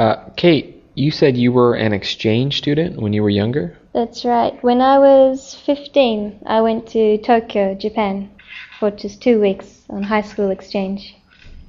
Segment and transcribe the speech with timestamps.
[0.00, 3.76] Uh, Kate, you said you were an exchange student when you were younger?
[3.92, 4.54] That's right.
[4.64, 8.30] When I was 15, I went to Tokyo, Japan,
[8.78, 11.14] for just two weeks on high school exchange.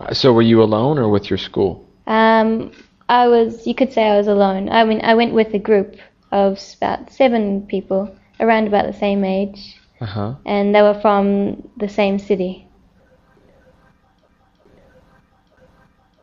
[0.00, 1.86] Uh, So were you alone or with your school?
[2.08, 2.72] Um,
[3.08, 4.70] I was, you could say I was alone.
[4.70, 5.94] I mean, I went with a group
[6.32, 10.34] of about seven people, around about the same age, Uh huh.
[10.44, 12.65] and they were from the same city.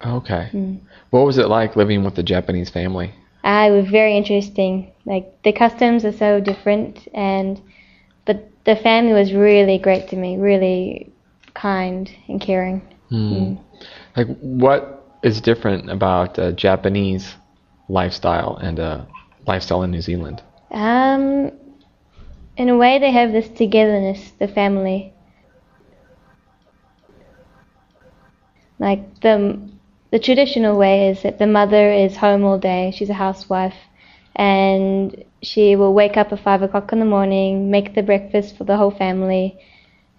[0.05, 0.49] Okay.
[0.53, 0.79] Mm.
[1.11, 3.13] What was it like living with a Japanese family?
[3.43, 4.91] I was very interesting.
[5.05, 7.61] Like the customs are so different, and
[8.25, 11.11] but the family was really great to me, really
[11.53, 12.81] kind and caring.
[13.09, 13.55] Hmm.
[14.15, 17.35] Like, what is different about a Japanese
[17.89, 19.07] lifestyle and a
[19.45, 20.41] lifestyle in New Zealand?
[20.71, 21.51] Um,
[22.57, 25.13] in a way, they have this togetherness, the family.
[28.79, 29.72] Like the
[30.13, 32.93] the traditional way is that the mother is home all day.
[32.95, 33.73] She's a housewife,
[34.35, 38.63] and she will wake up at five o'clock in the morning, make the breakfast for
[38.63, 39.57] the whole family,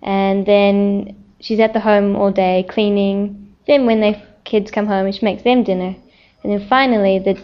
[0.02, 3.54] and then she's at the home all day cleaning.
[3.68, 5.94] Then when the kids come home, she makes them dinner,
[6.42, 7.40] and then finally the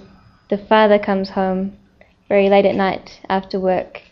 [0.48, 1.76] the father comes home
[2.28, 4.02] very late at night after work,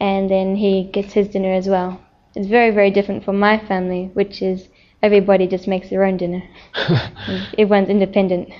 [0.00, 2.00] and then he gets his dinner as well.
[2.34, 4.66] It's very, very different from my family, which is
[5.02, 6.42] everybody just makes their own dinner.
[7.58, 8.50] Everyone's independent.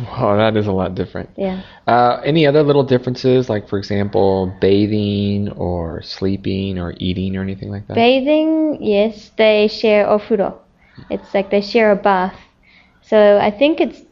[0.00, 1.30] Wow, that is a lot different.
[1.36, 1.62] Yeah.
[1.86, 7.70] Uh, any other little differences, like for example, bathing or sleeping or eating or anything
[7.70, 7.94] like that?
[7.94, 10.54] Bathing, yes, they share ofuro.
[11.10, 12.34] It's like they share a bath.
[13.02, 14.02] So I think it's,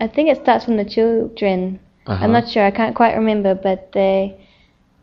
[0.00, 1.80] I think it starts from the children.
[2.06, 2.24] Uh-huh.
[2.24, 2.64] I'm not sure.
[2.64, 4.34] I can't quite remember, but they,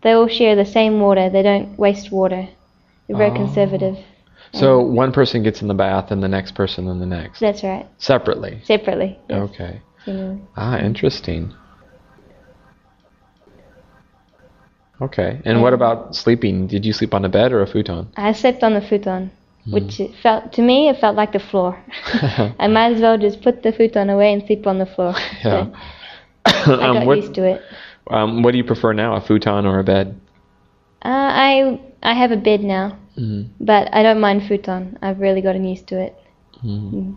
[0.02, 1.30] they all share the same water.
[1.30, 2.50] They don't waste water.
[3.08, 3.36] They're very Oh.
[3.36, 3.98] conservative.
[4.54, 7.64] So one person gets in the bath and the next person in the next, That's
[7.64, 7.88] right.
[7.98, 8.60] separately.
[8.64, 9.20] Separately.
[9.30, 9.50] Yes.
[9.50, 9.82] Okay.
[10.06, 10.42] Generally.
[10.56, 11.52] Ah, interesting.
[15.02, 15.42] Okay.
[15.44, 16.68] And what about sleeping?
[16.68, 18.08] Did you sleep on a bed or a futon?
[18.16, 19.32] I slept on the futon,
[19.66, 19.72] Hmm.
[19.74, 21.78] which felt to me it felt like the floor.
[22.60, 25.14] I might as well just put the futon away and sleep on the floor.
[25.44, 25.66] Yeah.
[26.66, 27.62] So I got um, what, used to it.
[28.10, 30.16] um, what do you prefer now, a futon or a bed?
[31.04, 33.48] Uh, I I have a bed now, Mhm.
[33.62, 34.98] but I don't mind futon.
[35.02, 36.16] I've really gotten used to it.
[36.64, 37.16] Mhm.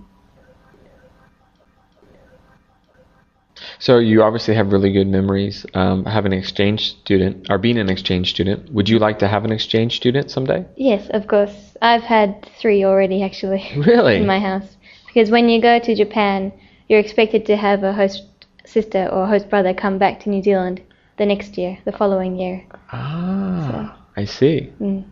[3.80, 5.66] So you obviously have really good memories.
[5.74, 8.72] Um, having an exchange student or being an exchange student.
[8.72, 10.64] Would you like to have an exchange student someday?
[10.76, 11.76] Yes, of course.
[11.82, 14.16] I've had three already actually Really?
[14.16, 14.76] in my house.
[15.06, 16.52] Because when you go to Japan,
[16.88, 18.24] you're expected to have a host
[18.64, 20.80] sister or host brother come back to New Zealand
[21.16, 22.62] the next year, the following year.
[22.92, 24.72] Ah, I see.
[24.80, 25.04] Mm.